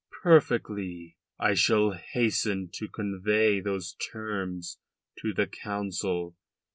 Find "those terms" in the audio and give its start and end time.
3.59-4.79